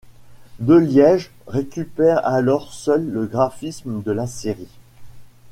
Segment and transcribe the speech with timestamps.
[0.57, 4.67] Deliège récupère alors seul le graphisme de la série.